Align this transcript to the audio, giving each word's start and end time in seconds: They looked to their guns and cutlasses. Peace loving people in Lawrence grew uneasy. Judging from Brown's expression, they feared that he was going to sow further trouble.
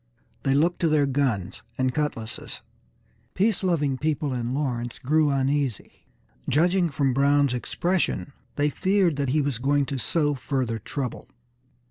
They 0.41 0.55
looked 0.55 0.79
to 0.79 0.87
their 0.89 1.05
guns 1.05 1.61
and 1.77 1.93
cutlasses. 1.93 2.63
Peace 3.35 3.61
loving 3.63 3.99
people 3.99 4.33
in 4.33 4.51
Lawrence 4.51 4.97
grew 4.97 5.29
uneasy. 5.29 6.07
Judging 6.49 6.89
from 6.89 7.13
Brown's 7.13 7.53
expression, 7.53 8.33
they 8.55 8.71
feared 8.71 9.15
that 9.17 9.29
he 9.29 9.43
was 9.43 9.59
going 9.59 9.85
to 9.85 9.99
sow 9.99 10.33
further 10.33 10.79
trouble. 10.79 11.29